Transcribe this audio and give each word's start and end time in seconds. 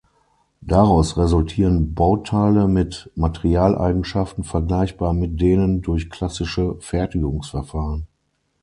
Daraus 0.61 1.15
resultieren 1.15 1.93
Bauteile 1.93 2.67
mit 2.67 3.11
Materialeigenschaften 3.15 4.43
vergleichbar 4.43 5.13
mit 5.13 5.39
denen 5.39 5.83
durch 5.83 6.09
klassische 6.09 6.73
Fertigungsverfahren. 6.79 8.07